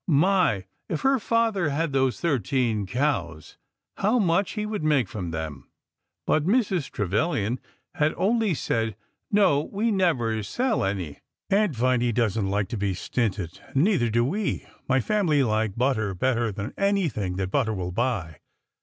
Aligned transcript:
My! 0.07 0.65
If 0.89 1.01
her 1.01 1.19
father 1.19 1.69
had 1.69 1.93
those 1.93 2.19
thirteen 2.19 2.87
cows, 2.87 3.59
how 3.97 4.17
much 4.17 4.53
he 4.53 4.65
would 4.65 4.83
make 4.83 5.07
from 5.07 5.29
them! 5.29 5.69
But 6.25 6.43
Mrs. 6.43 6.89
Trevilian 6.89 7.59
had 7.93 8.15
only 8.17 8.55
said: 8.55 8.95
No, 9.31 9.61
we 9.71 9.91
never 9.91 10.41
sell 10.41 10.83
any. 10.83 11.19
Aunt 11.51 11.75
Viny 11.75 12.11
does 12.11 12.35
n't 12.35 12.49
like 12.49 12.67
to 12.69 12.77
be 12.77 12.95
stinted, 12.95 13.59
and 13.75 13.83
neither 13.83 14.09
do 14.09 14.25
we. 14.25 14.65
My 14.89 15.01
family 15.01 15.43
like 15.43 15.75
butter 15.75 16.15
better 16.15 16.51
than 16.51 16.73
anything 16.79 17.35
that 17.35 17.51
butter 17.51 17.75
will 17.75 17.91
buy." 17.91 18.39